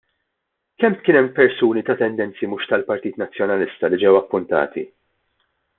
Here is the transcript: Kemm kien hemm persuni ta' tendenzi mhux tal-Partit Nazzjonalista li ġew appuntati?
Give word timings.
Kemm 0.83 0.95
kien 1.07 1.17
hemm 1.19 1.29
persuni 1.39 1.83
ta' 1.91 1.97
tendenzi 2.01 2.49
mhux 2.53 2.67
tal-Partit 2.73 3.21
Nazzjonalista 3.25 3.93
li 3.95 4.05
ġew 4.07 4.19
appuntati? 4.23 4.91